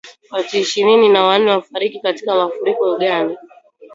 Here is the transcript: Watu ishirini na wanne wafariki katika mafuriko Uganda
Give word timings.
Watu 0.31 0.57
ishirini 0.57 1.09
na 1.09 1.23
wanne 1.23 1.51
wafariki 1.51 1.99
katika 1.99 2.35
mafuriko 2.35 2.91
Uganda 2.93 3.37